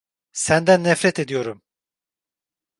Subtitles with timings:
[0.33, 1.61] Senden nefret ediyorum!